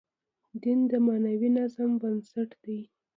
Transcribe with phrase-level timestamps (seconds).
[0.61, 2.79] دین د معنوي نظم بنسټ دی.